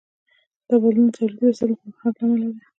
دا 0.67 0.75
بدلون 0.81 1.05
د 1.09 1.15
تولیدي 1.17 1.43
وسایلو 1.47 1.75
د 1.77 1.79
پرمختګ 1.81 2.23
له 2.23 2.25
امله 2.33 2.47
دی. 2.53 2.59